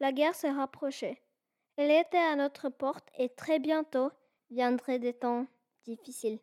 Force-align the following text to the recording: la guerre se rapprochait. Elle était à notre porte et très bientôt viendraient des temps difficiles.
la 0.00 0.12
guerre 0.12 0.34
se 0.34 0.46
rapprochait. 0.46 1.22
Elle 1.76 1.90
était 1.90 2.16
à 2.16 2.36
notre 2.36 2.68
porte 2.68 3.08
et 3.18 3.28
très 3.28 3.58
bientôt 3.58 4.10
viendraient 4.50 4.98
des 4.98 5.14
temps 5.14 5.46
difficiles. 5.84 6.40